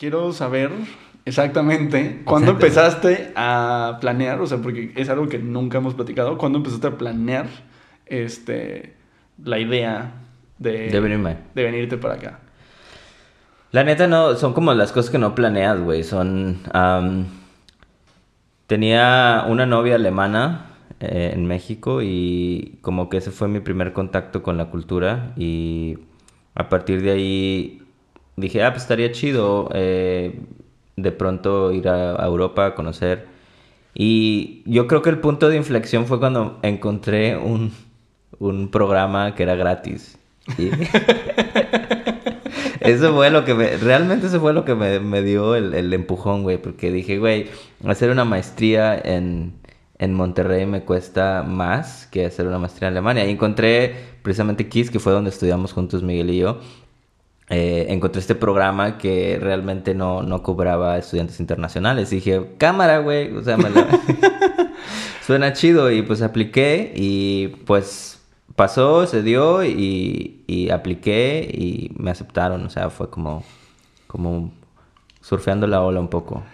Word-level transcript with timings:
quiero 0.00 0.32
saber 0.32 0.70
exactamente 1.26 2.22
cuándo 2.24 2.52
empezaste 2.52 3.32
a 3.36 3.98
planear, 4.00 4.40
o 4.40 4.46
sea, 4.46 4.56
porque 4.58 4.92
es 4.96 5.10
algo 5.10 5.28
que 5.28 5.38
nunca 5.38 5.76
hemos 5.76 5.92
platicado, 5.92 6.38
cuándo 6.38 6.58
empezaste 6.58 6.86
a 6.86 6.96
planear 6.96 7.46
este, 8.06 8.94
la 9.44 9.58
idea 9.58 10.14
de, 10.58 10.88
De 10.88 11.00
venirme. 11.00 11.36
de 11.54 11.62
venirte 11.62 11.98
para 11.98 12.14
acá. 12.14 12.40
La 13.72 13.84
neta 13.84 14.06
no, 14.06 14.34
son 14.36 14.54
como 14.54 14.72
las 14.72 14.90
cosas 14.90 15.10
que 15.10 15.18
no 15.18 15.34
planeas, 15.34 15.78
güey. 15.78 16.02
Son... 16.02 16.58
tenía 18.66 19.44
una 19.48 19.66
novia 19.66 19.96
alemana 19.96 20.76
eh, 20.98 21.32
en 21.34 21.44
México 21.44 22.00
y 22.02 22.78
como 22.80 23.10
que 23.10 23.18
ese 23.18 23.30
fue 23.30 23.48
mi 23.48 23.60
primer 23.60 23.92
contacto 23.92 24.42
con 24.42 24.56
la 24.56 24.70
cultura 24.70 25.34
y 25.36 25.98
a 26.54 26.68
partir 26.70 27.02
de 27.02 27.10
ahí 27.10 27.79
dije, 28.36 28.62
ah, 28.62 28.70
pues 28.72 28.82
estaría 28.82 29.12
chido 29.12 29.68
eh, 29.74 30.40
de 30.96 31.12
pronto 31.12 31.72
ir 31.72 31.88
a, 31.88 32.24
Europa 32.24 32.66
a 32.66 32.74
conocer. 32.74 33.26
Y 33.94 34.62
yo 34.66 34.86
creo 34.86 35.02
que 35.02 35.10
el 35.10 35.18
punto 35.18 35.48
de 35.48 35.56
inflexión 35.56 36.06
fue 36.06 36.18
cuando 36.20 36.58
encontré 36.62 37.36
un, 37.36 37.72
un 38.38 38.70
programa 38.70 39.34
que 39.34 39.42
era 39.42 39.54
gratis. 39.54 40.18
Eso 42.80 43.14
fue 43.14 43.30
lo 43.30 43.44
que 43.44 43.54
me... 43.54 43.76
Realmente 43.76 44.26
eso 44.26 44.40
fue 44.40 44.54
lo 44.54 44.64
que 44.64 44.74
me, 44.74 45.00
me 45.00 45.22
dio 45.22 45.54
el, 45.54 45.74
el 45.74 45.92
empujón, 45.92 46.42
güey. 46.42 46.56
Porque 46.56 46.90
dije, 46.90 47.18
güey, 47.18 47.48
hacer 47.86 48.10
una 48.10 48.24
maestría 48.24 48.98
en, 48.98 49.52
en 49.98 50.14
Monterrey 50.14 50.64
me 50.64 50.82
cuesta 50.82 51.44
más 51.46 52.06
que 52.06 52.24
hacer 52.24 52.46
una 52.46 52.58
maestría 52.58 52.88
en 52.88 52.94
Alemania. 52.94 53.26
Y 53.26 53.30
encontré 53.30 53.94
precisamente 54.22 54.68
KISS, 54.68 54.90
que 54.90 54.98
fue 54.98 55.12
donde 55.12 55.28
estudiamos 55.30 55.74
juntos 55.74 56.02
Miguel 56.02 56.30
y 56.30 56.38
yo. 56.38 56.60
Eh, 57.52 57.86
encontré 57.88 58.20
este 58.20 58.36
programa 58.36 58.96
que 58.96 59.36
realmente 59.40 59.92
no, 59.92 60.22
no 60.22 60.42
cobraba 60.42 60.96
estudiantes 60.98 61.40
internacionales. 61.40 62.12
Y 62.12 62.16
dije, 62.16 62.52
cámara, 62.58 62.98
güey. 62.98 63.36
O 63.36 63.42
sea, 63.42 63.56
me 63.56 63.70
suena 65.26 65.52
chido. 65.52 65.90
Y 65.90 66.02
pues 66.02 66.22
apliqué 66.22 66.92
y 66.94 67.48
pues 67.66 68.20
pasó, 68.54 69.06
se 69.06 69.22
dio 69.22 69.64
y, 69.64 70.44
y 70.46 70.70
apliqué 70.70 71.50
y 71.52 71.90
me 71.96 72.12
aceptaron. 72.12 72.64
O 72.64 72.70
sea, 72.70 72.88
fue 72.88 73.10
como, 73.10 73.42
como 74.06 74.52
surfeando 75.20 75.66
la 75.66 75.82
ola 75.82 76.00
un 76.00 76.08
poco. 76.08 76.44